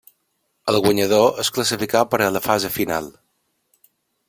El 0.71 0.77
guanyador 0.85 1.41
es 1.43 1.51
classificà 1.59 2.03
per 2.15 2.21
a 2.27 2.31
la 2.39 2.43
fase 2.47 2.73
final. 2.81 3.13